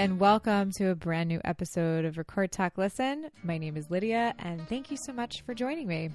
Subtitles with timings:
[0.00, 3.30] and welcome to a brand new episode of Record Talk Listen.
[3.44, 6.08] My name is Lydia, and thank you so much for joining me.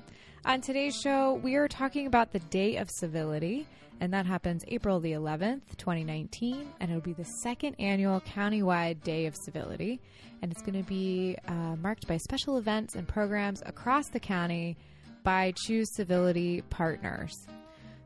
[0.43, 3.67] On today's show, we are talking about the Day of Civility,
[3.99, 9.27] and that happens April the 11th, 2019, and it'll be the second annual countywide Day
[9.27, 10.01] of Civility,
[10.41, 14.75] and it's going to be uh, marked by special events and programs across the county
[15.23, 17.45] by Choose Civility partners.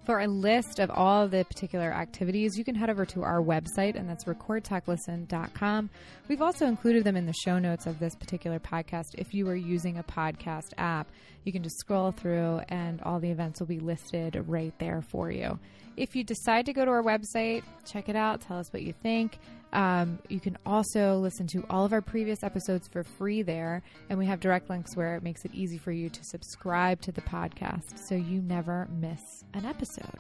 [0.10, 3.94] For a list of all the particular activities, you can head over to our website,
[3.96, 5.90] and that's recordtalklisten.com.
[6.28, 9.10] We've also included them in the show notes of this particular podcast.
[9.20, 11.12] If you are using a podcast app,
[11.44, 15.30] you can just scroll through, and all the events will be listed right there for
[15.30, 15.60] you.
[15.96, 18.94] If you decide to go to our website, check it out, tell us what you
[19.04, 19.38] think.
[19.72, 24.18] Um, you can also listen to all of our previous episodes for free there, and
[24.18, 27.22] we have direct links where it makes it easy for you to subscribe to the
[27.22, 30.20] podcast so you never miss an episode.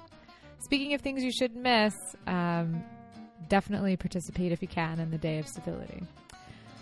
[0.59, 1.95] Speaking of things you shouldn't miss,
[2.27, 2.83] um,
[3.47, 6.03] definitely participate if you can in the Day of Civility.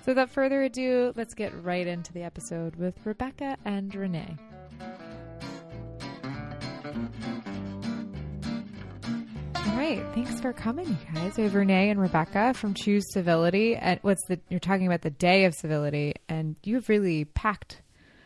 [0.03, 4.37] So, without further ado, let's get right into the episode with Rebecca and Renee.
[9.77, 11.37] Right, thanks for coming, you guys.
[11.37, 13.75] We have Renee and Rebecca from Choose Civility.
[13.75, 14.39] And what's the?
[14.49, 17.83] You're talking about the Day of Civility, and you've really packed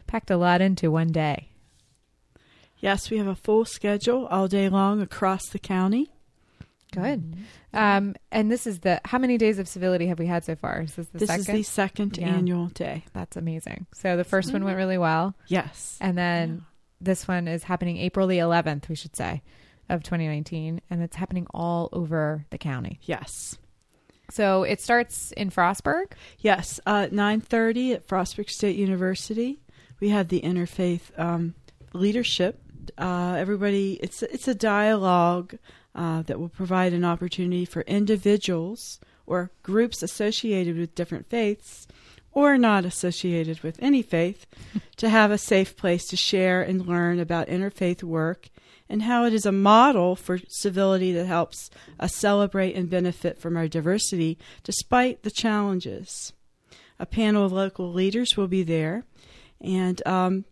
[0.08, 1.50] packed a lot into one day.
[2.80, 6.14] Yes, we have a full schedule all day long across the county.
[6.94, 7.36] Good.
[7.74, 10.82] Um, and this is the how many days of civility have we had so far?
[10.82, 11.42] Is this the This second?
[11.42, 12.28] is the second Yeah.
[12.30, 13.04] annual day.
[13.14, 13.88] That's amazing.
[13.94, 15.98] So the first one went really well, Yes.
[16.00, 16.64] and then
[17.02, 19.42] this one is happening April the 11th, we should say,
[19.90, 23.00] of 2019, and it's happening all over the county.
[23.04, 23.58] Yes.
[24.32, 26.14] So it starts in Frostburg.
[26.40, 26.80] Yes.
[26.86, 29.60] Uh, Nine thirty at Frostburg State University.
[30.00, 31.54] We have the interfaith um,
[31.94, 32.62] leadership.
[32.98, 35.58] Uh, everybody, it's it's a dialogue
[35.94, 41.88] uh, that will provide an opportunity for individuals or groups associated with different faiths
[42.32, 44.46] or not associated with any faith
[44.96, 48.50] to have a safe place to share and learn about interfaith work
[48.92, 53.56] and how it is a model for civility that helps us celebrate and benefit from
[53.56, 56.34] our diversity despite the challenges.
[57.00, 59.06] A panel of local leaders will be there,
[59.62, 60.44] and um,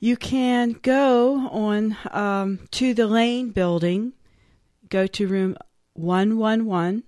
[0.00, 4.14] you can go on um, to the Lane building,
[4.88, 5.56] go to room
[5.94, 7.04] 111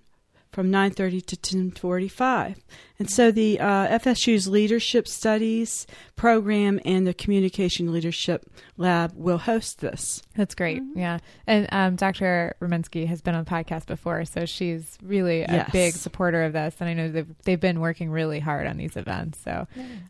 [0.52, 2.62] from 9:30 to 10:45.
[2.98, 5.86] And so the uh, FSU's Leadership Studies
[6.16, 8.46] program and the Communication Leadership
[8.78, 10.22] Lab will host this.
[10.34, 10.82] That's great.
[10.94, 11.18] Yeah.
[11.46, 12.56] And um, Dr.
[12.60, 15.70] Romensky has been on the podcast before, so she's really a Yes.
[15.72, 16.76] big supporter of this.
[16.80, 19.40] And I know they've, they've been working really hard on these events.
[19.42, 19.66] So,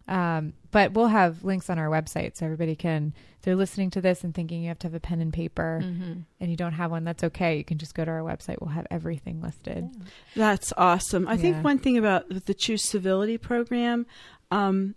[0.08, 4.00] um, but we'll have links on our website so everybody can, if they're listening to
[4.00, 6.90] this and thinking you have to have a pen and paper and you don't have
[6.90, 7.56] one, that's okay.
[7.56, 8.56] You can just go to our website.
[8.60, 9.88] We'll have everything listed.
[10.34, 11.26] That's awesome.
[11.28, 11.38] I Yeah.
[11.38, 14.06] think one thing about the Choose Civility program,
[14.50, 14.94] um,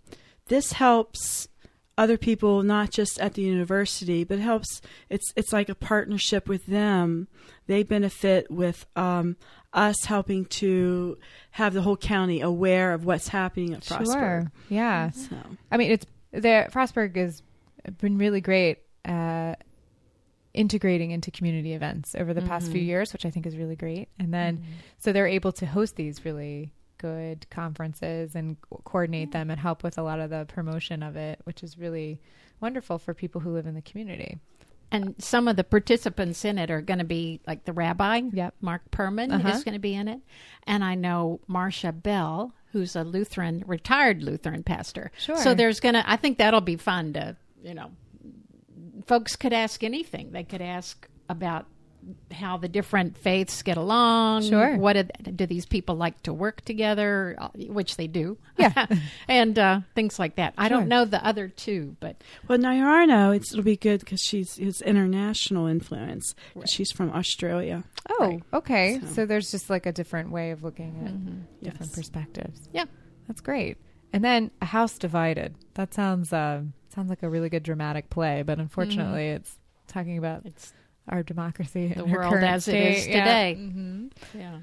[0.48, 1.48] this helps
[1.96, 4.80] other people not just at the university, but helps.
[5.08, 7.28] It's it's like a partnership with them.
[7.66, 9.36] They benefit with um,
[9.72, 11.18] us helping to
[11.52, 14.12] have the whole county aware of what's happening at Frostburg.
[14.12, 14.52] Sure.
[14.68, 15.10] Yeah.
[15.10, 15.36] So,
[15.70, 17.42] I mean, it's the Frostburg has
[17.98, 19.54] been really great uh,
[20.54, 24.08] integrating into community events over the past few years, which I think is really great.
[24.18, 24.64] And then
[24.98, 29.96] so they're able to host these really good conferences and coordinate them and help with
[29.98, 32.20] a lot of the promotion of it, which is really
[32.60, 34.38] wonderful for people who live in the community.
[34.92, 38.54] And some of the participants in it are going to be like the rabbi, Yep.
[38.60, 39.48] Mark Perman Uh-huh.
[39.50, 40.20] is going to be in it.
[40.66, 45.12] And I know Marcia Bell, who's a Lutheran, retired Lutheran pastor.
[45.16, 45.36] Sure.
[45.36, 47.92] So there's going to, I think that'll be fun to, you know,
[49.06, 50.32] folks could ask anything.
[50.32, 51.66] They could ask about
[52.32, 54.42] how the different faiths get along.
[54.42, 54.76] Sure.
[54.76, 57.36] What do, do these people like to work together?
[57.38, 58.38] Uh, Which they do.
[58.58, 58.86] Yeah.
[59.28, 60.54] and uh, things like that.
[60.56, 60.78] I Sure.
[60.78, 62.16] don't know the other two, but
[62.48, 66.34] well, Nyarno, it's, it'll be good because she's it's international influence.
[66.66, 67.84] She's from Australia.
[68.08, 68.42] Oh, Right.
[68.54, 68.98] okay.
[69.00, 69.26] So- So.
[69.26, 71.94] there's just like a different way of looking at different Yes.
[71.96, 72.68] perspectives.
[72.72, 72.84] yeah.
[73.28, 73.76] That's great.
[74.12, 75.54] And then a house divided.
[75.74, 76.62] That sounds uh,
[76.94, 80.72] sounds like a really good dramatic play, but unfortunately, it's talking about It's
[81.08, 82.96] our democracy, The and world as it state.
[82.98, 83.18] is Yeah.
[83.24, 83.56] today.
[83.58, 84.10] Mhm.
[84.34, 84.58] yeah.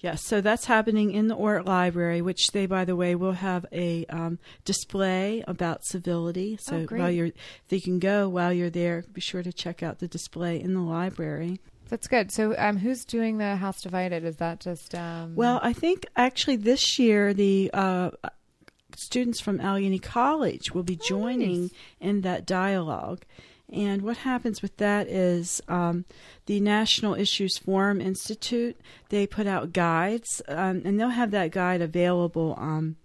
[0.00, 3.64] Yes, so that's happening in the Ort Library, which they, by the way, will have
[3.72, 6.58] a um, display about civility.
[6.60, 7.30] So Oh, while you're,
[7.68, 10.80] they can go while you're there, be sure to check out the display in the
[10.82, 11.58] library.
[11.88, 12.30] That's good.
[12.32, 14.24] So, um, who's doing the house divided?
[14.24, 18.10] Is that just um, Well, I think actually this year the uh,
[18.96, 21.70] students from Allegany College will be joining nice.
[22.00, 23.24] in that dialogue.
[23.74, 26.04] And what happens with that is um,
[26.46, 28.76] the National Issues Forum Institute,
[29.08, 32.96] they put out guides, um, and they'll have that guide available um,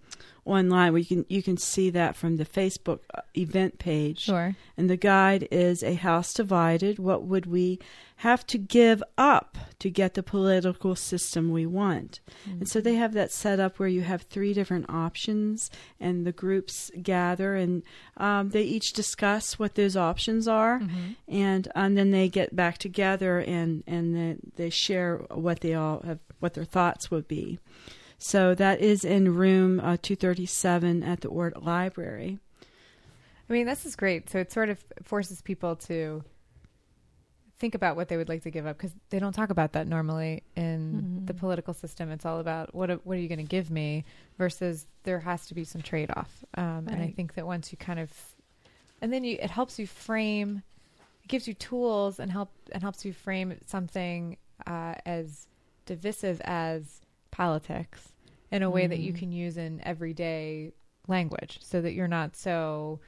[0.45, 4.19] online where you can you can see that from the Facebook uh, event page.
[4.21, 4.55] Sure.
[4.77, 6.97] And the guide is a house divided.
[6.99, 7.79] What would we
[8.17, 12.19] have to give up to get the political system we want?
[12.45, 15.69] And so they have that set up where you have three different options,
[15.99, 17.83] and the groups gather and
[18.17, 21.11] um, they each discuss what those options are, Mm-hmm.
[21.27, 26.01] and and then they get back together and and then they share what they all
[26.05, 27.59] have what their thoughts would be.
[28.19, 32.37] So that is in room uh, 237 at the Ort Library.
[33.49, 34.29] I mean, this is great.
[34.29, 36.23] So it sort of forces people to
[37.57, 39.87] think about what they would like to give up because they don't talk about that
[39.87, 42.11] normally in the political system.
[42.11, 44.05] It's all about what what are you going to give me
[44.37, 46.43] versus there has to be some trade off.
[46.55, 48.11] Um, And I think that once you kind of,
[49.01, 50.63] and then you it helps you frame,
[51.23, 55.47] it gives you tools and help and helps you frame something uh, as
[55.85, 58.09] divisive as politics
[58.51, 60.71] in a way that you can use in everyday
[61.07, 62.99] language so that you're not so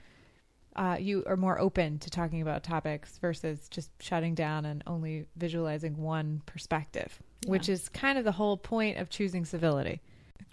[0.76, 5.26] uh, you are more open to talking about topics versus just shutting down and only
[5.36, 10.02] visualizing one perspective, which is kind of the whole point of choosing civility.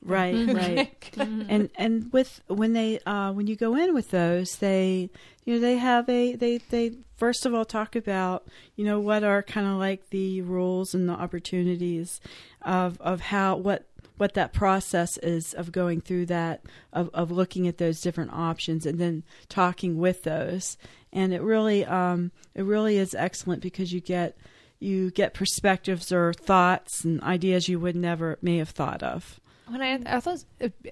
[0.02, 1.10] Right, right.
[1.48, 5.10] And and with when they uh, when you go in with those, they
[5.44, 8.46] you know they have a they they first of all talk about
[8.76, 12.20] you know what are kind of like the rules and the opportunities
[12.62, 13.86] of of how what
[14.16, 16.62] what that process is of going through that
[16.92, 20.76] of of looking at those different options and then talking with those.
[21.12, 24.36] And it really um it really is excellent because you get
[24.80, 29.82] you get perspectives or thoughts and ideas you would never may have thought of When
[29.82, 30.44] I, I thought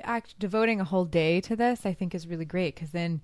[0.02, 3.20] act, devoting a whole day to this, I think is really great because then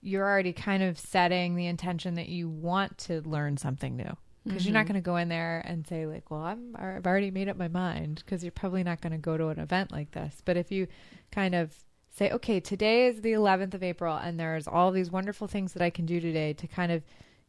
[0.00, 4.16] you're already kind of setting the intention that you want to learn something new.
[4.46, 4.92] Because you're not mm-hmm.
[4.92, 7.66] going to go in there and say like, "Well, I'm I've already made up my
[7.66, 10.40] mind." Because you're probably not going to go to an event like this.
[10.44, 10.86] But if you
[11.32, 11.74] kind of
[12.10, 15.82] say, "Okay, today is the 11th of April, and there's all these wonderful things that
[15.82, 17.02] I can do today to kind of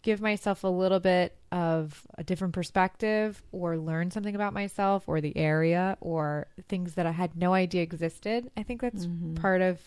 [0.08, 5.20] give myself a little bit of a different perspective or learn something about myself or
[5.20, 8.50] the area or things that I had no idea existed.
[8.56, 9.06] I think that's
[9.36, 9.82] part of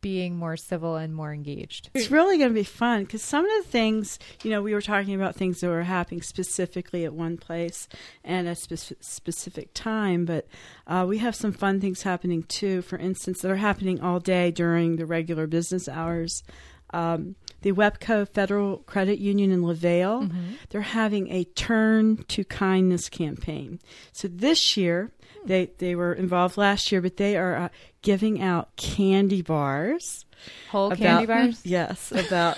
[0.00, 1.90] being more civil and more engaged.
[1.94, 4.80] It's really going to be fun because some of the things, you know, we were
[4.80, 7.88] talking about things that were happening specifically at one place
[8.22, 10.46] and a spec- specific time, but
[10.86, 12.82] uh, we have some fun things happening too.
[12.82, 16.44] For instance, that are happening all day during the regular business hours.
[16.92, 20.30] Um, the Webco Federal Credit Union in LaVale,
[20.70, 23.80] they're having a Turn to Kindness campaign.
[24.12, 25.12] So this year,
[25.44, 27.68] they they were involved last year, but they are uh,
[28.02, 30.24] giving out candy bars.
[30.70, 31.60] Whole about- candy bars?
[31.64, 32.56] Yes, about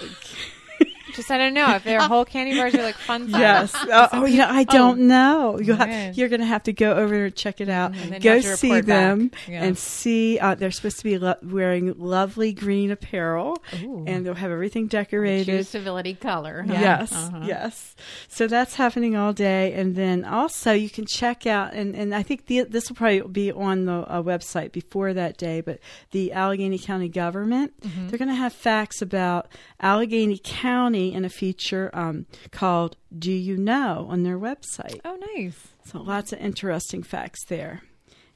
[1.15, 3.41] Just I don't know if they're whole candy bars are like fun size.
[3.41, 3.75] yes.
[3.91, 5.59] Oh, oh, you know, I don't know.
[5.59, 7.93] You ha- you're going to have to go over and check it out.
[7.95, 9.31] Then Go you have to see them.
[9.49, 9.65] Yeah.
[9.65, 10.39] and see.
[10.39, 14.05] Uh, they're supposed to be lo- wearing lovely green apparel, Ooh.
[14.07, 15.67] and they'll have everything Choose decorated.
[15.67, 16.65] civility color.
[16.69, 17.41] Yes, Uh-huh.
[17.47, 17.95] yes.
[18.29, 22.23] So that's happening all day, and then also you can check out, and, and I
[22.23, 25.61] think the, this will probably be on the uh, website before that day.
[25.61, 25.79] But
[26.11, 28.09] the Allegany County government, Mm-hmm.
[28.09, 29.49] they're going to have facts about
[29.83, 35.01] Allegany County in a feature um, called "Do You Know" on their website.
[35.05, 35.69] Oh, nice.
[35.85, 37.83] So lots of interesting facts there.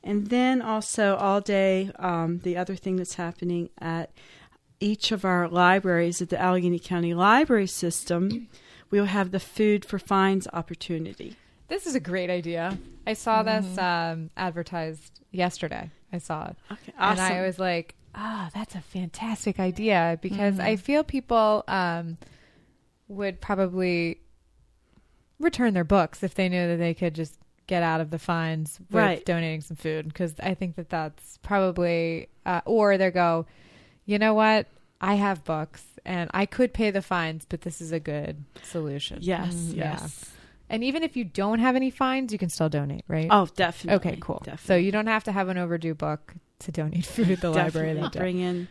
[0.03, 4.13] And then also all day, um, the other thing that's happening at
[4.79, 8.49] each of our libraries at the Allegany County Library System,
[8.91, 11.37] we'll have the Food for Fines opportunity.
[11.69, 12.79] This is a great idea.
[13.05, 15.91] I saw this um, advertised yesterday.
[16.13, 16.57] I saw it.
[16.71, 17.21] Okay, And.
[17.21, 22.17] I was like, ah, that's a fantastic idea because I feel people um,
[23.09, 24.21] would probably
[25.39, 28.79] return their books if they knew that they could just get out of the fines
[28.91, 29.25] with Right.
[29.25, 33.47] donating some food because I think that that's probably, uh, or they go,
[34.07, 34.67] you know what?
[35.01, 39.19] I have books and I could pay the fines, but this is a good solution.
[39.21, 39.99] yes, Mm, yeah.
[40.01, 40.31] yes.
[40.71, 43.29] And even if you don't have any fines, you can still donate, right?
[43.31, 43.97] Oh, definitely.
[44.13, 44.41] okay, cool.
[44.43, 44.67] Definitely.
[44.67, 47.95] So you don't have to have an overdue book to donate food at the library
[47.95, 48.69] that bring in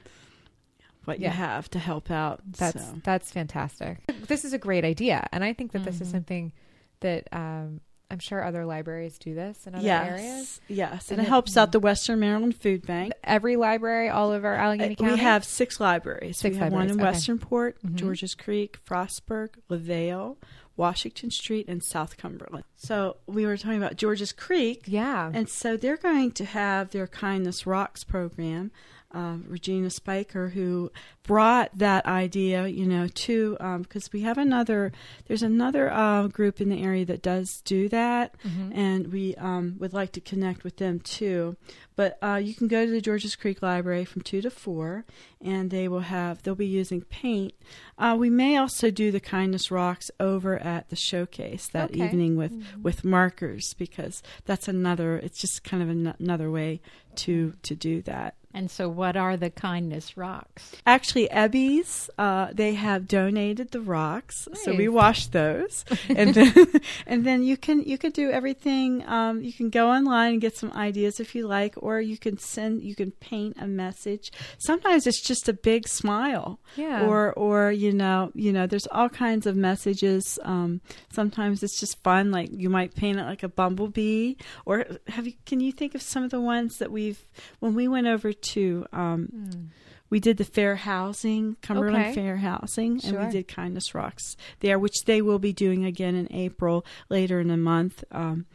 [1.06, 1.30] what Yeah.
[1.30, 2.42] you have to help out.
[2.58, 2.96] That's so.
[3.04, 4.00] that's fantastic.
[4.28, 6.12] This is a great idea, and I think that this is Mhm.
[6.12, 6.54] something
[7.02, 10.62] that um, I'm sure other libraries do this in other yes, areas.
[10.68, 13.14] yes, And and, it it- helps out the Western Maryland Food Bank.
[13.24, 15.14] Every library all over Allegany Uh, County.
[15.14, 16.38] We have six libraries.
[16.38, 17.38] Six we have one in libraries, okay.
[17.40, 17.96] Westernport, Mhm.
[17.96, 20.38] Georges Creek, Frostburg, LaVale,
[20.78, 22.66] Washington Street, and South Cumberland.
[22.76, 25.32] So we were talking about Georges Creek, yeah.
[25.34, 28.72] and so they're going to have their Kindness Rocks program.
[29.14, 30.92] Uh, Regina Spiker, who
[31.24, 34.92] brought that idea, you know, to because um, we have another.
[35.28, 38.72] There's another uh, group in the area that does do that, Mm-hmm.
[38.78, 41.56] and we um, would like to connect with them too.
[41.96, 45.06] But uh, you can go to the Georges Creek Library from two to four,
[45.42, 47.54] and they will have they'll be using paint.
[47.98, 52.06] Uh, we may also do the kindness rocks over at the showcase that Okay.
[52.06, 55.18] evening with with markers because that's another.
[55.18, 56.82] It's just kind of an- another way
[57.16, 58.36] to to do that.
[58.56, 60.72] And so, what are the kindness rocks?
[60.86, 66.54] Actually, Ebby's, uh, they have donated the rocks, so we wash those, and then
[67.06, 69.06] and then you can you can do everything.
[69.08, 72.38] Um, you can go online and get some ideas if you like, or you can
[72.38, 74.32] send you can paint a message.
[74.58, 77.06] Sometimes it's just a big smile, Yeah.
[77.08, 80.40] or or you know you know there's all kinds of messages.
[80.44, 80.80] Um,
[81.12, 84.36] sometimes it's just fun, like you might paint it like a bumblebee,
[84.66, 85.34] or have you?
[85.46, 87.26] Can you think of some of the ones that we've
[87.60, 88.86] when we went over to?
[88.94, 89.72] Um,
[90.10, 92.14] we did the fair housing, Cumberland Okay.
[92.14, 96.32] Fair Housing, and we did Kindness Rocks there, which they will be doing again in
[96.32, 98.04] April later in the month.
[98.12, 98.46] Um,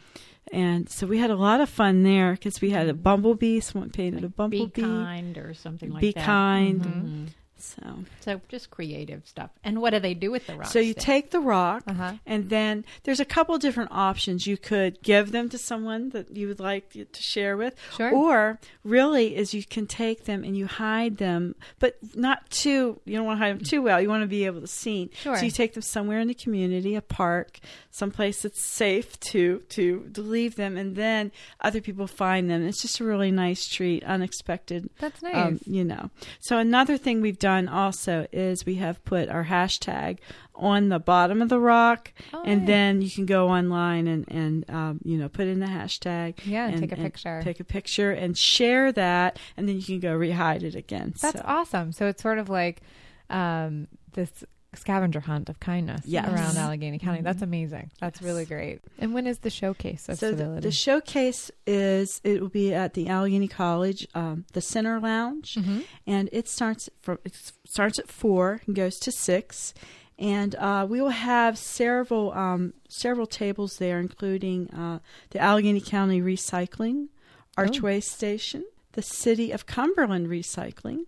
[0.53, 3.61] and so we had a lot of fun there because we had a bumblebee.
[3.61, 4.81] Someone painted a bumblebee.
[4.81, 6.21] Be kind or something like Be that.
[6.21, 6.81] Be kind.
[6.83, 7.29] Mhm.
[7.61, 9.51] So, So, just creative stuff.
[9.65, 10.73] And what do they do with the rocks?
[10.73, 12.15] so you take the rock, Uh-huh.
[12.27, 14.47] and then there's a couple different options.
[14.47, 18.13] You could give them to someone that you would like to share with, Sure.
[18.15, 23.01] Or really is you can take them and you hide them, but not too.
[23.05, 24.01] You don't want to hide them too well.
[24.01, 25.11] You want to be able to see.
[25.15, 25.37] Sure.
[25.37, 27.59] So you take them somewhere in the community, a park,
[27.91, 32.67] someplace that's safe to to to leave them, and then other people find them.
[32.67, 34.89] It's just a really nice treat, unexpected.
[34.99, 35.35] That's nice.
[35.35, 36.11] Um, you know.
[36.41, 40.19] So another thing we've done also is we have put our hashtag
[40.55, 42.67] on the bottom of the rock, Oh, and yeah.
[42.67, 46.69] then you can go online and and um, you know put in the hashtag Yeah,
[46.69, 47.41] and take a picture.
[47.43, 51.15] take a picture and share that, and then you can go rehide it again.
[51.21, 51.45] That's so.
[51.47, 51.93] awesome.
[51.93, 52.83] So it's sort of like
[53.31, 56.27] um, this scavenger hunt of kindness Yes.
[56.27, 56.35] Mm-hmm.
[56.37, 57.23] around Allegany County.
[57.23, 57.91] That's amazing.
[58.01, 58.27] That's Yes.
[58.27, 58.81] really great.
[58.99, 60.61] And when is the showcase of So the, civility?
[60.63, 65.85] the showcase is it will be at the Allegany College, um, the Center Lounge, Mhm.
[66.07, 67.35] and it starts from it
[67.67, 69.75] starts at four and goes to six.
[70.19, 74.99] And uh, we will have several um, several tables there, including uh,
[75.31, 77.09] the Allegany County Recycling
[77.57, 81.07] Archway Station, the City of Cumberland Recycling,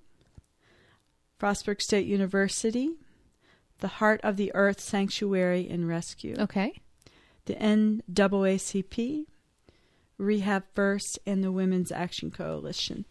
[1.38, 2.90] Frostburg State University,
[3.82, 6.80] the Heart of the Earth Sanctuary and Rescue Okay.
[7.46, 9.26] the NAACP,
[10.18, 13.04] Rehab First, and the Women's Action Coalition.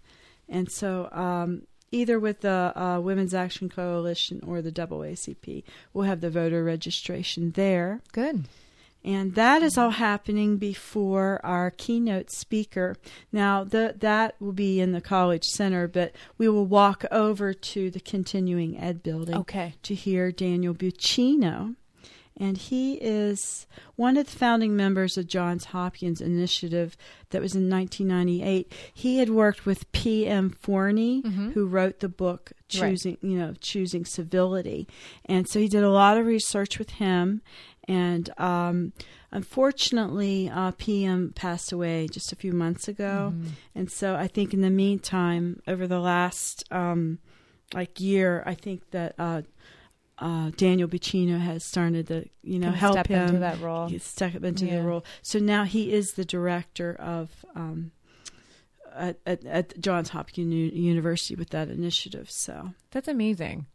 [0.48, 5.64] And so, um, either with the uh, Women's Action Coalition or the AACP,
[5.94, 8.02] we'll have the voter registration there.
[8.14, 8.46] Good.
[9.04, 12.96] And that is all happening before our keynote speaker.
[13.32, 17.90] Now, the, that will be in the College Center, but we will walk over to
[17.90, 19.74] the Continuing Ed building Okay.
[19.84, 21.76] to hear Daniel Buccino.
[22.38, 23.68] And he is
[23.98, 26.98] one of the founding members of Johns Hopkins Initiative
[27.30, 28.72] that was in 1998.
[28.94, 30.50] He had worked with P.M.
[30.64, 31.52] Forni, Mhm.
[31.54, 32.92] who wrote the book Right.
[32.92, 34.88] Choosing, you know, Choosing Civility.
[35.26, 37.42] And so he did a lot of research with him.
[37.92, 38.94] And um,
[39.32, 43.34] unfortunately, uh, PM passed away just a few months ago.
[43.36, 43.50] Mhm.
[43.76, 47.20] And so I think in the meantime, over the last um,
[47.74, 49.42] like year, I think that uh,
[50.18, 53.88] uh, Daniel Buccino has started to you know Can help step him into that role.
[53.88, 54.78] He step into Yeah.
[54.78, 55.06] the role.
[55.22, 57.30] So now he is the director of.
[57.56, 57.92] Um,
[58.94, 62.30] at, at, at Johns Hopkins U- University with that initiative.
[62.30, 63.68] So That's amazing.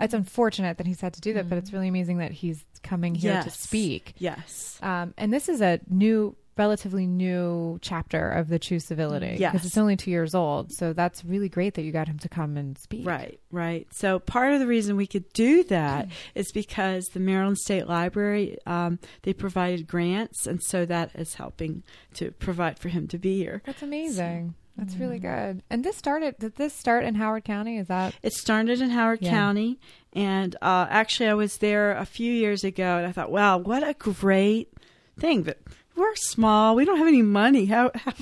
[0.00, 3.14] It's unfortunate that he's had to do that, but it's really amazing that he's coming
[3.14, 4.14] here to speak.
[4.18, 9.52] yes, Um, and this is a new, relatively new chapter of the Choose Civility Yes.
[9.52, 10.72] because it's only two years old.
[10.72, 13.06] So that's really great that you got him to come and speak.
[13.06, 13.86] Right, right.
[13.92, 18.56] So part of the reason we could do that is because the Maryland State Library
[18.66, 21.82] um, they provided grants, and so that is helping
[22.14, 23.62] to provide for him to be here.
[23.66, 24.54] That's amazing.
[24.76, 25.62] That's really good.
[25.70, 26.38] And this started.
[26.38, 27.78] Did this start in Howard County?
[27.78, 29.30] Is that It started in Howard Yeah.
[29.30, 29.78] County,
[30.12, 33.82] and uh, actually I was there a few years ago, and I thought, wow, what
[33.86, 34.72] a great
[35.18, 35.58] thing that.
[35.96, 36.74] We're small.
[36.76, 37.64] We don't have any money.
[37.64, 38.12] How how,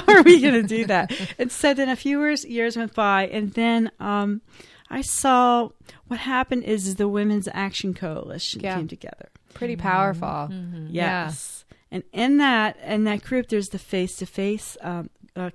[0.00, 1.12] how are we going to do that?
[1.38, 4.40] and so then a few years, years went by, and then um,
[4.90, 5.68] I saw
[6.08, 8.74] what happened is the Women's Action Coalition Yeah.
[8.74, 9.28] came together.
[9.54, 10.26] pretty powerful?
[10.28, 10.88] Mhm.
[10.90, 11.26] Yeah.
[11.26, 11.64] Yes.
[11.92, 14.76] And in that in that group, there's the face to face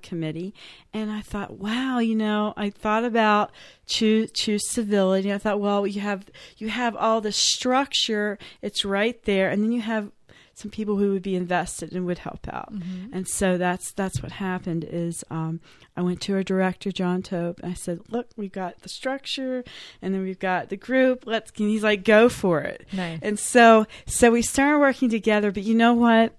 [0.02, 0.54] committee,
[0.92, 3.50] and I thought, wow, you know, I thought about
[3.86, 5.32] choose choose civility.
[5.32, 9.72] I thought, well, you have you have all the structure, it's right there, and then
[9.72, 10.10] you have
[10.56, 12.72] some people who would be invested and would help out.
[12.72, 13.12] Mm-hmm.
[13.12, 14.86] And so that's that's what happened.
[14.90, 15.60] Is um,
[15.94, 19.64] I went to our director John Tope and I said, "Look, we've got the structure,
[20.00, 21.24] and then we've got the group.
[21.26, 23.18] Let's." He's like, "Go for it." Nice.
[23.20, 25.52] And so so we started working together.
[25.52, 26.34] But you know what?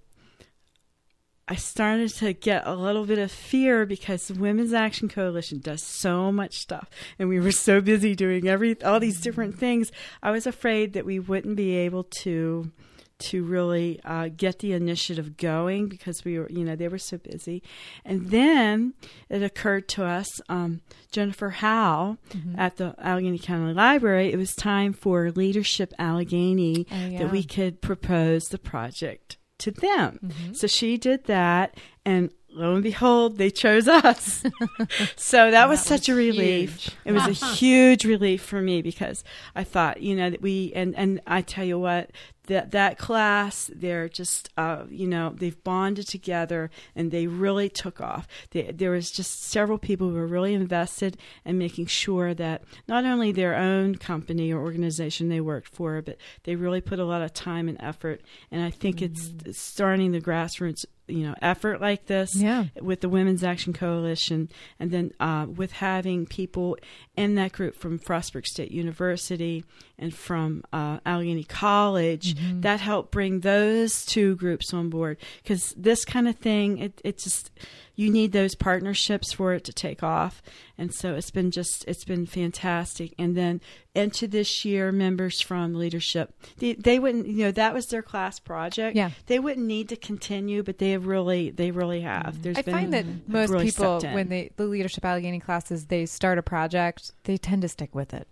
[1.48, 5.82] I started to get a little bit of fear because the Women's Action Coalition does
[5.82, 9.92] so much stuff, and we were so busy doing every all these different things.
[10.22, 12.72] I was afraid that we wouldn't be able to
[13.20, 17.18] to really uh, get the initiative going because we were, you know, they were so
[17.18, 17.64] busy.
[18.06, 18.94] And then
[19.28, 22.60] it occurred to us, um, Jennifer Howe Mm-hmm.
[22.60, 27.18] at the Allegany County Library, it was time for Leadership Allegany Oh, yeah.
[27.20, 30.20] that we could propose the project to them.
[30.24, 30.54] Mm-hmm.
[30.54, 34.44] So she did that, and lo and behold, they chose us.
[35.16, 36.78] so that was such was a relief.
[36.78, 36.96] huge.
[37.06, 39.24] It was a huge relief for me because
[39.56, 42.12] I thought, you know, that we and and I tell you what,
[42.48, 48.02] that that class, they're just, uh, you know, they've bonded together and they really took
[48.02, 48.28] off.
[48.52, 53.06] They, there was just several people who were really invested in making sure that not
[53.06, 57.22] only their own company or organization they worked for, but they really put a lot
[57.22, 58.22] of time and effort.
[58.52, 62.66] And I think it's starting the grassroots you know effort like this Yeah.
[62.82, 64.50] with the Women's Action Coalition,
[64.80, 66.78] and then uh, with having people
[67.16, 69.64] in that group from Frostburg State University
[69.98, 72.62] and from uh, Allegany College, Mm-hmm.
[72.62, 75.18] that helped bring those two groups on board.
[75.42, 77.52] Because this kind of thing, it, it just
[77.98, 80.42] you need those partnerships for it to take off,
[80.78, 83.14] and so it's been just it's been fantastic.
[83.18, 83.60] And then
[83.96, 88.40] into this year, members from leadership, they, they wouldn't you know that was their class
[88.40, 88.96] project.
[88.96, 89.10] Yeah.
[89.26, 92.44] they wouldn't need to continue, but they have really they really have.
[92.44, 96.06] There's I been find that most really people, when they the leadership Allegany classes, they
[96.06, 98.28] start a project, they tend to stick with it.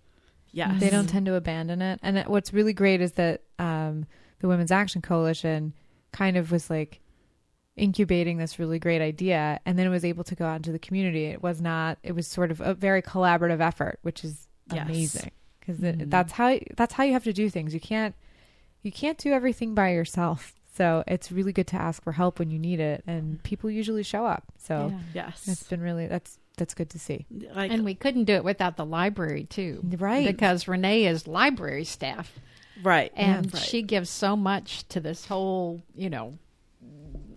[0.52, 0.78] yes.
[0.78, 1.98] They don't tend to abandon it.
[2.04, 4.06] And what's really great is that um,
[4.38, 5.72] the Women's Action Coalition
[6.12, 7.00] kind of was like
[7.76, 10.78] incubating this really great idea, and then it was able to go out into the
[10.78, 11.26] community.
[11.26, 11.98] It was not.
[12.02, 14.88] It was sort of a very collaborative effort, which is Yes.
[14.88, 15.30] amazing
[15.60, 16.10] because Mhm.
[16.10, 17.72] that's how that's how you have to do things.
[17.74, 18.14] You can't
[18.82, 20.54] you can't do everything by yourself.
[20.74, 24.02] So it's really good to ask for help when you need it, and people usually
[24.02, 24.44] show up.
[24.58, 25.26] So Yeah.
[25.26, 27.26] Yes, it's been really that's that's good to see.
[27.54, 30.26] like And we couldn't do it without the library too, Right.
[30.26, 32.38] Because Renee is library staff,
[32.82, 33.62] right and right.
[33.62, 36.38] she gives so much to this whole, you know,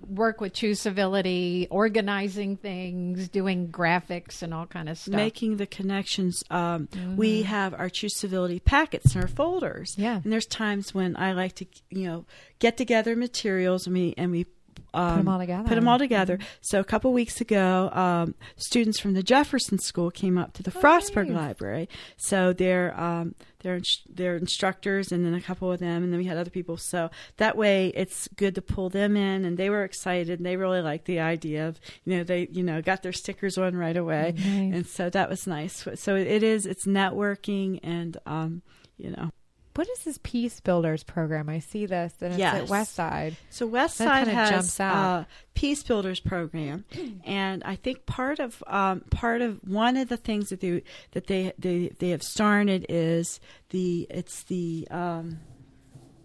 [0.10, 5.15] work with Choose Civility, organizing things, doing graphics, and all kind of stuff.
[5.15, 6.43] making the connections.
[6.50, 9.95] Um, We have our Choose Civility packets in our folders.
[9.98, 10.22] Yeah.
[10.24, 12.26] and there's times when I like to, you know,
[12.60, 14.45] get together materials and we and we.
[14.93, 15.67] Um, them all together.
[15.67, 16.39] Put them all together.
[16.61, 20.71] So a couple weeks ago, um, students from the Jefferson School came up to the
[20.71, 21.35] Frostburg nice.
[21.37, 21.89] Library.
[22.17, 26.25] So they're um, they're they're instructors, and then a couple of them, and then we
[26.25, 26.77] had other people.
[26.77, 30.39] So that way, it's good to pull them in, and they were excited.
[30.39, 33.57] and They really liked the idea of you know they you know got their stickers
[33.57, 34.45] on right away, Nice.
[34.45, 35.85] and so that was nice.
[35.95, 38.61] So it is it's networking and um,
[38.97, 39.31] you know
[39.75, 41.47] What is this Peace Builders program?
[41.47, 43.38] I see this, and it's at West Side.
[43.49, 45.21] So West Side has jumps out.
[45.21, 46.84] a Peace Builders program,
[47.25, 51.27] and I think part of um, part of one of the things that they that
[51.27, 55.39] they they, they have started is the it's the um,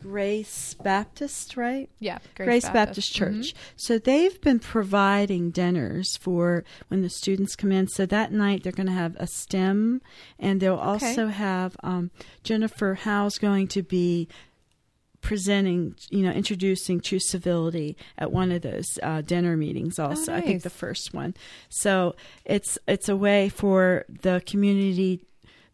[0.05, 1.89] Grace Baptist, right?
[1.99, 3.55] Yeah, Grace, Baptist, Church.
[3.75, 7.89] So they've been providing dinners for when the students come in.
[7.89, 10.03] So that night they're going to have a STEM,
[10.39, 11.07] and they'll Okay.
[11.07, 12.11] also have um,
[12.43, 14.29] Jennifer Howe's going to be
[15.23, 19.99] presenting, you know, introducing choose civility at one of those uh, dinner meetings.
[19.99, 20.45] Also, I nice.
[20.45, 21.33] think the first one.
[21.71, 22.15] So
[22.45, 25.25] it's it's a way for the community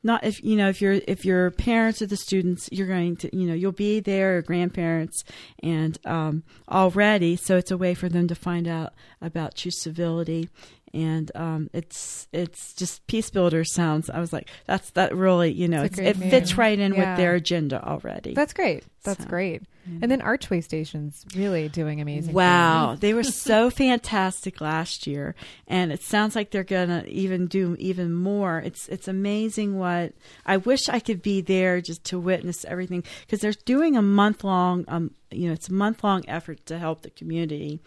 [0.02, 3.36] not if you know if you're if you're parents of the students you're going to
[3.36, 5.24] you know you'll be there or grandparents
[5.62, 7.36] and um, already.
[7.36, 10.48] So it's a way for them to find out about choose civility
[10.92, 15.68] and um, it's it's just peace builder sounds i was like that's that really you
[15.68, 17.10] know It's it's a great it fits right in Yeah.
[17.10, 18.84] with their agenda already That's great.
[19.02, 19.62] That's So, great.
[19.86, 19.98] yeah.
[20.02, 22.34] And then Archway Station's really doing amazing.
[22.34, 25.34] Wow, they were so fantastic last year,
[25.66, 28.58] and it sounds like they're gonna even do even more.
[28.58, 30.12] It's it's amazing what
[30.44, 34.44] I wish I could be there just to witness everything because they're doing a month
[34.44, 34.84] long.
[34.86, 37.80] Um, you know, it's a month long effort to help the community.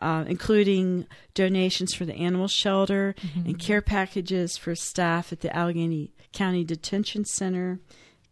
[0.00, 6.10] Uh, including donations for the animal shelter and care packages for staff at the Allegany
[6.32, 7.80] County Detention Center,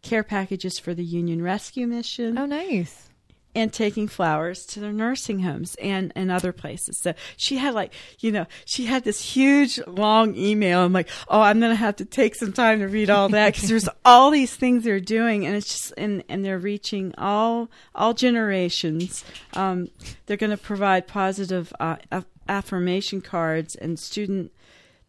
[0.01, 3.06] care packages for the Union Rescue Mission, Oh, nice.
[3.57, 6.99] And taking flowers to their nursing homes and, and other places.
[7.01, 10.81] So she had like, you know, she had this huge long email.
[10.81, 13.55] I'm like, oh, I'm going to have to take some time to read all that
[13.55, 17.67] because there's all these things they're doing and it's just, and, and they're reaching all,
[17.95, 19.25] all generations.
[19.53, 19.89] Um,
[20.27, 21.95] they're going to provide positive uh,
[22.47, 24.51] affirmation cards and student,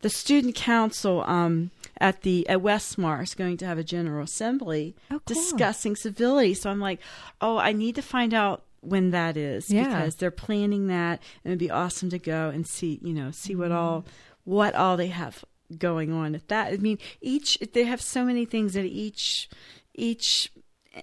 [0.00, 4.94] the student council, um, at the at Westmar is going to have a general assembly
[5.10, 5.34] Oh, cool.
[5.34, 6.54] discussing civility.
[6.54, 7.00] So I'm like,
[7.40, 9.84] oh, I need to find out when that is Yeah.
[9.84, 13.54] because they're planning that, and it'd be awesome to go and see, you know, see
[13.56, 14.04] what all
[14.44, 15.44] what all they have
[15.76, 16.72] going on at that.
[16.72, 19.48] I mean, each they have so many things at each
[19.94, 20.50] each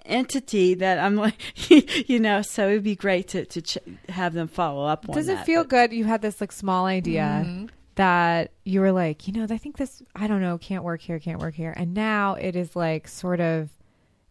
[0.04, 1.36] entity that I'm like,
[2.08, 3.78] you know, so it'd be great to to ch-
[4.08, 5.14] have them follow up on.
[5.14, 5.92] Does it that, feel but- good?
[5.92, 7.66] You had this like small idea Mm-hmm.
[7.96, 11.18] That you were like, you know, I think this, I don't know, can't work here,
[11.18, 11.74] can't work here.
[11.76, 13.70] And now it is like sort of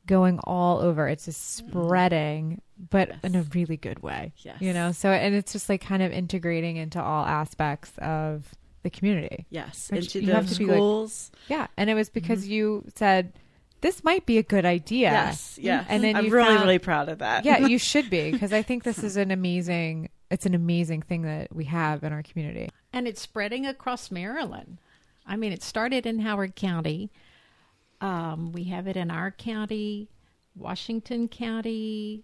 [0.05, 1.07] going all over.
[1.07, 1.69] It's just mm.
[1.69, 4.33] spreading, but in a really good way.
[4.37, 4.61] Yes.
[4.61, 8.89] You know, so, and it's just like kind of integrating into all aspects of the
[8.89, 9.47] community.
[9.49, 11.31] Yes, Which into you the have to be like- schools.
[11.47, 11.67] Yeah.
[11.75, 12.51] And it was because mm-hmm.
[12.51, 13.33] you said,
[13.81, 15.11] this might be a good idea.
[15.11, 15.85] Yes, yes.
[15.89, 17.45] And then I'm really, found- really proud of that.
[17.45, 20.09] yeah, you should be because I think this is an amazing.
[20.31, 22.69] It's an amazing thing that we have in our community.
[22.95, 24.77] And it's spreading across Maryland.
[25.27, 27.11] I mean, it started in Howard County.
[27.99, 30.07] Um, we have it in our county,
[30.55, 32.23] Washington County,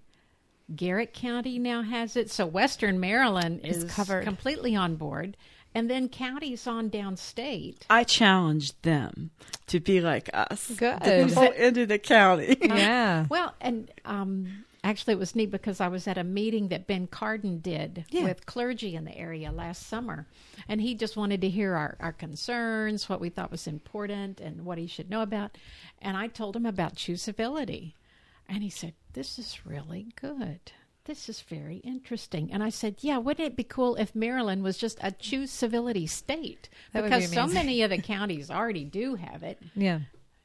[0.76, 2.32] Garrett County now has it.
[2.32, 4.24] So Western Maryland Is is, covered.
[4.24, 5.36] completely on board,
[5.76, 7.78] and then counties on downstate.
[7.90, 9.32] I challenged them
[9.68, 10.70] to be like us.
[10.78, 11.02] Good.
[11.02, 12.58] The whole end of the county.
[12.62, 13.26] Yeah.
[13.30, 17.08] Well, and um, actually, it was neat because I was at a meeting that Ben
[17.08, 18.24] Cardin did Yeah.
[18.24, 20.28] with clergy in the area last summer.
[20.68, 24.66] And he just wanted to hear our, our concerns, what we thought was important, and
[24.66, 25.58] what he should know about.
[26.02, 27.96] And I told him about choose civility.
[28.50, 30.60] And he said, This is really good.
[31.06, 32.52] This is very interesting.
[32.52, 36.06] And I said, Yeah, wouldn't it be cool if Maryland was just a choose civility
[36.08, 36.70] state?
[36.94, 39.60] That would be Because so many of the counties already do have it.
[39.76, 40.00] Yeah.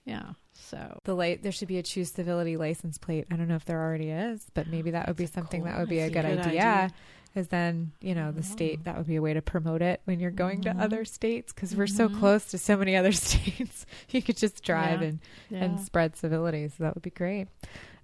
[0.06, 0.30] Yeah.
[0.54, 3.26] So The light there should be a choose civility license plate.
[3.30, 5.88] I don't know if there already is, but maybe that would be something that would
[5.88, 6.90] be a good, Good idea.
[7.28, 10.18] Because then, you know, the state, that would be a way to promote it when
[10.20, 10.78] you're going Mm-hmm.
[10.78, 13.84] to other states because we're so close to so many other states.
[14.08, 15.08] you could just drive Yeah.
[15.08, 15.18] and,
[15.50, 15.64] Yeah.
[15.64, 16.68] and spread civility.
[16.68, 17.48] So that would be great.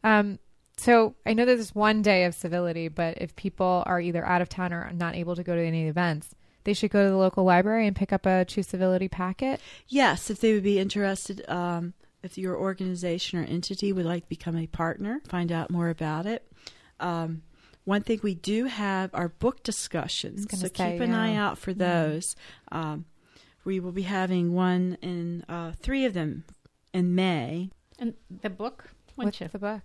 [0.04, 0.38] Um,
[0.76, 4.48] so I know there's one day of civility, but if people are either out of
[4.50, 6.34] town or not able to go to any events,
[6.64, 9.61] they should go to the local library and pick up a Choose Civility packet.
[9.88, 14.29] Yes, if they would be interested, um, if your organization or entity would like to
[14.29, 16.46] become a partner, find out more about it.
[17.01, 17.42] Um,
[17.85, 21.22] one thing we do have are book discussions, so say, keep an yeah.
[21.22, 22.37] eye out for those.
[22.70, 23.07] Um,
[23.64, 26.44] we will be having one in uh, three of them
[26.92, 27.70] in May.
[27.98, 29.48] and the book, What's what's you?
[29.48, 29.83] the book?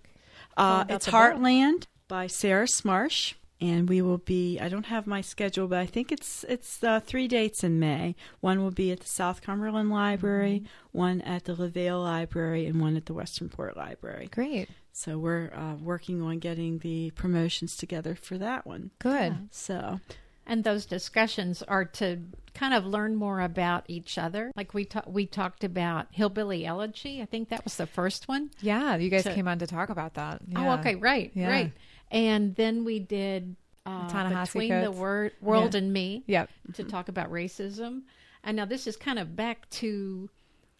[0.56, 1.20] Uh, it's the book.
[1.20, 4.58] Heartland by Sarah Smarsh, and we will be.
[4.60, 8.14] I don't have my schedule, but I think it's it's uh, three dates in May.
[8.40, 10.98] One will be at the South Cumberland Library, Mm-hmm.
[10.98, 14.28] one at the LaVale Library, and one at the Westernport Library.
[14.32, 14.68] Great.
[14.92, 18.90] So we're uh, working on getting the promotions together for that one.
[18.98, 19.32] Good.
[19.32, 19.36] Yeah.
[19.52, 20.00] So
[20.46, 22.18] And those discussions are to
[22.54, 24.50] kind of learn more about each other.
[24.56, 27.20] Like we ta- we talked about hillbilly elegy.
[27.22, 28.50] I think that was the first one.
[28.60, 30.40] Yeah, you guys So- came on to talk about that.
[30.56, 31.48] Oh, okay, right, Yeah.
[31.50, 31.72] right.
[32.10, 34.04] And then we did uh,
[34.44, 34.84] between Coates.
[34.84, 35.78] the wor- world Yeah.
[35.78, 36.50] and me Yep.
[36.74, 38.02] to talk about racism.
[38.44, 40.28] And now this is kind of back to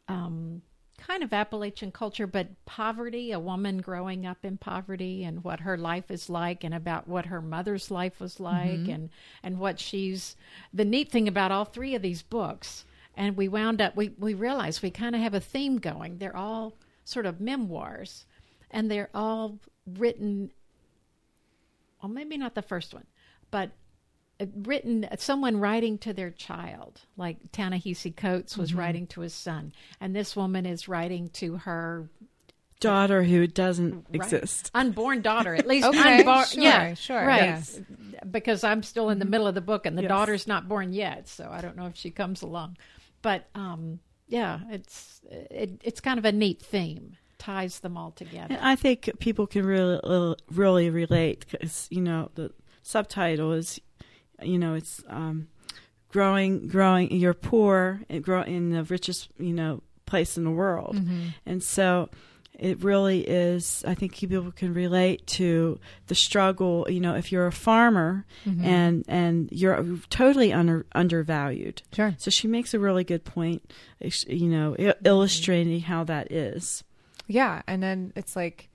[0.09, 0.63] um,
[0.99, 5.77] kind of Appalachian culture, but poverty, a woman growing up in poverty and what her
[5.77, 9.11] life is like and about what her mother's life was like and,
[9.43, 10.37] and what she's
[10.73, 12.85] the neat thing about all three of these books.
[13.17, 16.19] And we wound up we, we realized we kind of have a theme going.
[16.19, 18.25] They're all sort of memoirs
[18.71, 20.51] and they're all written
[22.03, 23.07] well maybe not the first one,
[23.51, 23.71] but
[24.55, 28.79] written someone writing to their child like Ta-Nehisi Coates was Mm-hmm.
[28.79, 32.09] writing to his son and this woman is writing to her
[32.79, 34.33] daughter who doesn't Right.
[34.33, 34.71] exist.
[34.75, 37.81] unborn daughter at least Okay, unborn sure, yeah sure, right yes.
[38.31, 40.09] because i'm still in the middle of the book and the Yes.
[40.09, 42.77] daughter's not born yet so i don't know if she comes along
[43.23, 48.55] but um yeah it's it, it's kind of a neat theme ties them all together
[48.55, 52.51] And I think people can really really relate because you know the
[52.83, 53.81] subtitle is,
[54.43, 55.49] you know, it's um,
[56.11, 57.11] growing, growing.
[57.13, 61.29] You're poor and grow in the richest, you know, place in the world, Mm-hmm.
[61.47, 62.09] and so
[62.59, 63.85] it really is.
[63.87, 66.87] I think people can relate to the struggle.
[66.89, 68.65] You know, if you're a farmer Mm-hmm.
[68.65, 71.83] and and you're totally under, undervalued.
[71.93, 72.15] Sure.
[72.19, 73.71] So she makes a really good point.
[74.27, 76.83] You know, i- illustrating how that is.
[77.29, 78.69] Yeah, and then it's like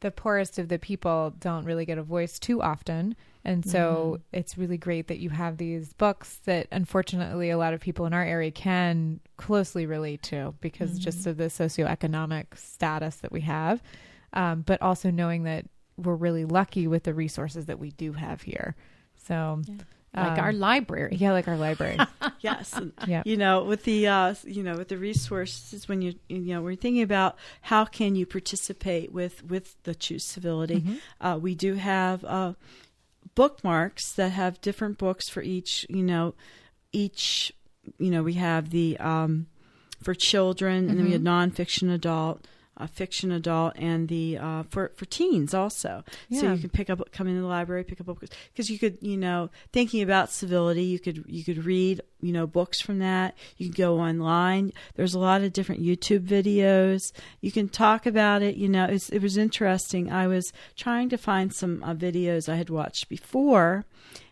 [0.00, 3.16] the poorest of the people don't really get a voice too often.
[3.42, 7.80] And so it's really great that you have these books that unfortunately a lot of
[7.80, 13.32] people in our area can closely relate to because just of the socioeconomic status that
[13.32, 13.82] we have.
[14.32, 18.42] Um, but also knowing that we're really lucky with the resources that we do have
[18.42, 18.74] here.
[19.26, 19.62] So,
[20.16, 21.16] like um, our library.
[21.18, 21.98] yeah, like our library.
[22.40, 22.78] yes.
[23.06, 23.22] Yeah.
[23.24, 26.76] You know, with the uh, you know with the resources, when you you know we're
[26.76, 30.84] thinking about how can you participate with with the Choose Civility,
[31.20, 32.54] uh, we do have uh,
[33.34, 35.86] bookmarks that have different books for each.
[35.88, 36.34] You know,
[36.92, 37.52] each
[37.98, 39.46] you know we have the um,
[40.02, 42.46] for children, and then we have nonfiction adult.
[42.76, 46.02] Uh, fiction adult and the uh, for for teens also.
[46.32, 48.98] So you can pick up come into the library pick up books because you could
[49.00, 53.36] you know thinking about civility you could you could read you know books from that.
[53.58, 54.72] You can go online.
[54.96, 57.12] There's a lot of different youtube videos.
[57.40, 60.10] You can talk about it you know it's, it was interesting.
[60.10, 63.84] I was trying to find some uh, videos i had watched before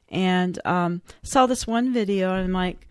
[0.08, 2.86] and um, saw this one video and i'm like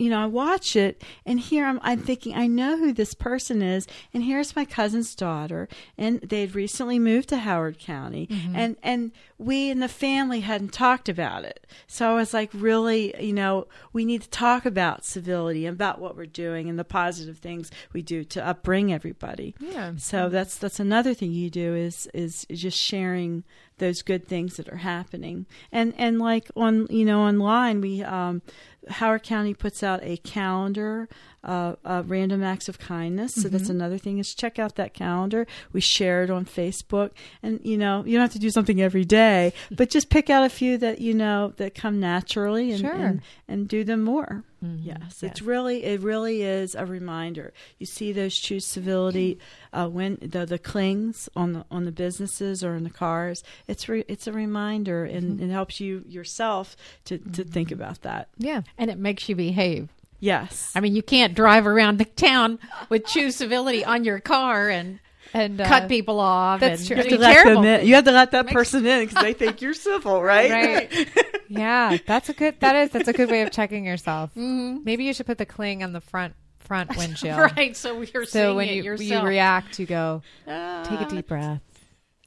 [0.00, 3.60] you know, I watch it and here I'm, I'm thinking, I know who this person
[3.60, 3.86] is.
[4.14, 5.68] And here's my cousin's daughter.
[5.98, 8.26] And they had recently moved to Howard County.
[8.26, 8.56] Mm-hmm.
[8.56, 11.66] And, and we in the family hadn't talked about it.
[11.86, 15.98] So I was like, really, you know, we need to talk about civility and about
[15.98, 19.54] what we're doing and the positive things we do to upbring everybody.
[19.58, 19.94] Yeah.
[19.96, 23.44] So that's, that's another thing you do is, is just sharing
[23.78, 25.46] those good things that are happening.
[25.72, 28.42] And, and like on, you know, online, we, um,
[28.88, 31.08] Howard County puts out a calendar,
[31.42, 33.34] uh, uh, random acts of kindness.
[33.34, 35.46] So that's another thing is check out that calendar.
[35.72, 37.10] We share it on Facebook,
[37.42, 40.44] and you know you don't have to do something every day, but just pick out
[40.44, 42.92] a few that you know that come naturally and Sure.
[42.94, 44.44] and, and do them more.
[44.62, 44.80] Mhm.
[44.84, 47.54] Yes, it's really it really is a reminder.
[47.78, 49.38] You see those choose civility
[49.72, 53.42] uh, when the the clings on the on the businesses or in the cars.
[53.66, 56.76] It's re, it's a reminder and it helps you yourself
[57.06, 58.28] to to think about that.
[58.36, 58.60] Yeah.
[58.76, 59.88] And it makes you behave.
[60.20, 60.70] Yes.
[60.74, 65.00] I mean, you can't drive around the town with choose civility on your car and
[65.32, 66.60] And uh, cut people off.
[66.60, 66.96] that's true.
[66.96, 67.86] You have to let terrible them in.
[67.86, 70.50] You have to let that person in because they think you're civil, right?
[70.50, 71.08] Right.
[71.48, 72.60] yeah, that's a good.
[72.60, 74.30] That is that's a good way of checking yourself.
[74.36, 77.38] Maybe you should put the cling on the front front windshield.
[77.56, 80.84] Right, so you're So when you you react, you go, Ah.
[80.86, 81.62] take a deep breath.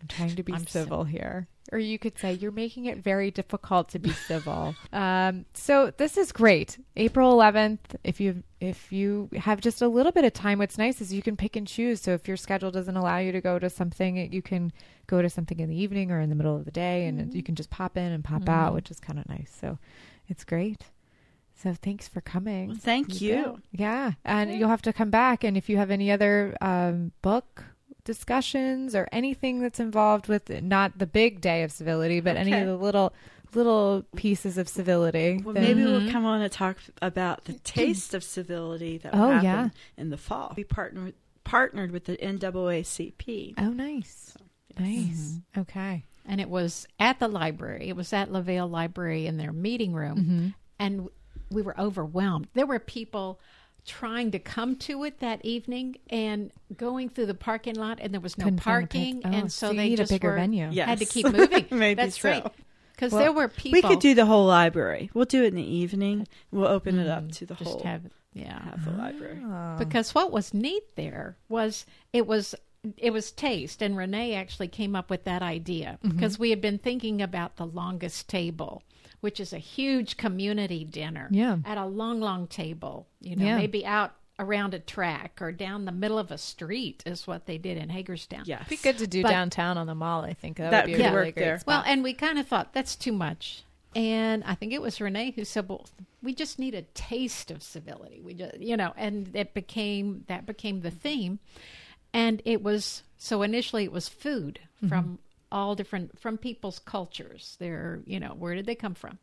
[0.01, 1.47] I'm trying to be I'm civil here.
[1.73, 4.75] Or you could say, you're making it very difficult to be civil.
[4.93, 6.77] um, so this is great.
[6.95, 7.79] April 11th.
[8.03, 11.23] If you if you have just a little bit of time, what's nice is you
[11.23, 11.99] can pick and choose.
[11.99, 14.71] So if your schedule doesn't allow you to go to something, you can
[15.07, 17.41] go to something in the evening or in the middle of the day, and you
[17.41, 19.51] can just pop in and pop out, which is kind of nice.
[19.59, 19.79] So
[20.27, 20.83] it's great.
[21.55, 22.75] So thanks for coming.
[22.75, 23.59] Thank you.
[23.71, 25.43] Yeah, and you'll have to come back.
[25.43, 27.63] And if you have any other um, book
[28.03, 32.67] discussions or anything that's involved with not the big day of civility, but any of
[32.67, 33.13] the little
[33.55, 38.15] little pieces of civility, Well, then- maybe we'll come on and talk about the taste
[38.15, 39.69] of civility that will Oh, happen yeah.
[39.95, 40.53] in the fall.
[40.57, 41.13] We partnered
[41.43, 43.53] partnered with the NAACP.
[43.57, 44.35] oh, nice,
[44.79, 45.39] nice.
[45.57, 46.03] Okay.
[46.25, 47.89] and it was at the library.
[47.89, 50.47] It was at LaVale Library in their meeting room, Mm-hmm.
[50.79, 51.09] and
[51.51, 52.47] we were overwhelmed.
[52.53, 53.39] There were people
[53.85, 58.21] trying to come to it that evening and going through the parking lot, and there
[58.21, 60.69] was no Couldn't parking, oh, and so, so they need a just bigger were, venue.
[60.71, 60.87] Yes.
[60.87, 61.65] had to keep moving.
[61.71, 62.29] Maybe That's so.
[62.29, 62.47] right,
[62.93, 63.77] because Well, there were people.
[63.77, 65.09] We could do the whole library.
[65.13, 66.27] We'll do it in the evening.
[66.51, 68.61] We'll open it up to the just whole have yeah.
[68.63, 69.41] have the library.
[69.45, 69.75] Oh.
[69.77, 72.55] because what was neat there was it was
[72.97, 76.15] it was taste and renee actually came up with that idea Mm-hmm.
[76.15, 78.83] because we had been thinking about the longest table
[79.23, 81.57] which is a huge community dinner Yeah.
[81.65, 83.57] at a long long table you know Yeah.
[83.57, 87.57] maybe out around a track or down the middle of a street is what they
[87.57, 88.61] did in hagerstown Yes.
[88.61, 90.23] It'd be good to do But- downtown on the mall.
[90.25, 91.59] I think that, That would be could a really work great there.
[91.59, 91.67] spot.
[91.67, 93.63] well and we kind of thought that's too much
[93.95, 95.85] and i think it was renee who said well
[96.21, 100.45] we just need a taste of civility we just you know and it became that
[100.45, 101.39] became the theme
[102.11, 104.87] and it was so initially it was food mm-hmm.
[104.89, 105.19] from
[105.53, 107.55] all different from people's cultures.
[107.59, 109.19] Their you know where did they come from?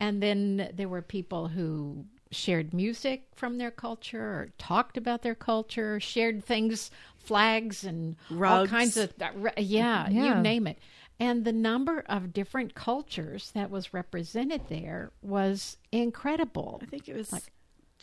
[0.00, 5.34] And then there were people who shared music from their culture or talked about their
[5.34, 9.14] culture shared things flags and all kinds of
[9.56, 10.36] yeah, Yeah.
[10.36, 10.78] you name it.
[11.20, 16.80] And the number of different cultures that was represented there was incredible.
[16.82, 17.50] I think it was like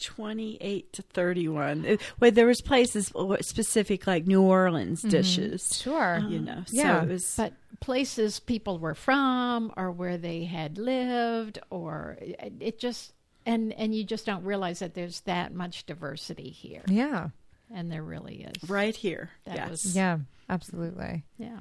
[0.02, 1.86] 28 to 31.
[1.86, 5.10] It, well, there was places uh, specific like New Orleans mm-hmm.
[5.10, 5.80] dishes.
[5.82, 6.24] sure.
[6.28, 10.78] You know, so Yeah, it was but places people were from or where they had
[10.78, 13.14] lived or it it just
[13.46, 17.30] and and you just don't realize that there's that much diversity here Yeah.
[17.74, 18.70] And there really is.
[18.70, 19.32] right here.
[19.46, 19.70] That yes.
[19.70, 21.24] was- Yeah, absolutely.
[21.38, 21.60] Yeah.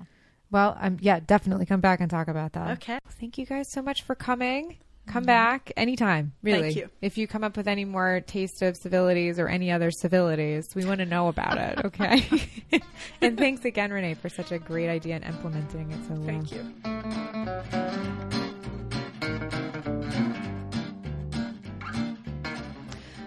[0.51, 2.73] Well, um, yeah, definitely come back and talk about that.
[2.73, 2.99] Okay.
[3.19, 4.77] Thank you guys so much for coming.
[5.07, 5.27] Come mm-hmm.
[5.27, 6.63] back anytime, really.
[6.63, 6.89] Thank you.
[7.03, 10.85] If you come up with any more taste of civilities or any other civilities, we
[10.85, 12.27] want to know about it, okay?
[13.21, 16.27] and thanks again, Renee, for such a great idea and implementing it so well.
[16.27, 16.65] Thank you.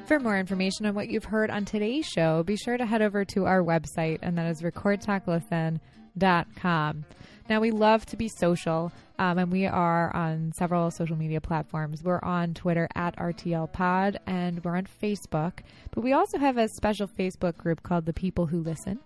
[0.08, 3.26] For more information on what you've heard on today's show, be sure to head over
[3.26, 7.06] to our website, and that is recordtalklisten.com.
[7.50, 12.04] Now, we love to be social, um, and we are on several social media platforms.
[12.04, 15.60] We're on Twitter at RTL Pod, and we're on Facebook.
[15.92, 19.00] But we also have a special Facebook group called The People Who Listen.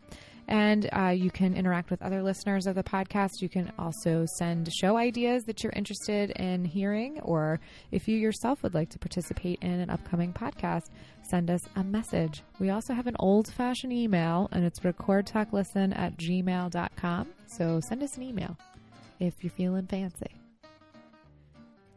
[0.48, 3.42] And uh, you can interact with other listeners of the podcast.
[3.42, 8.62] You can also send show ideas that you're interested in hearing, or if you yourself
[8.64, 10.90] would like to participate in an upcoming podcast,
[11.22, 12.44] send us a message.
[12.60, 17.28] We also have an old fashioned email, and it's recordtalklisten at gmail.com.
[17.46, 18.58] So send us an email
[19.22, 20.36] if you're feeling fancy.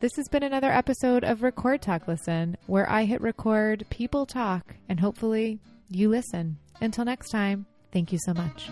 [0.01, 4.75] This has been another episode of Record Talk Listen, where I hit record, people talk,
[4.89, 6.59] and hopefully you listen.
[6.81, 8.69] Until next time, thank you so much.